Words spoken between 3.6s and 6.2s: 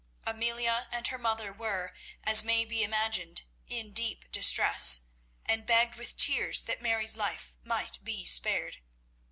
in deep distress, and begged with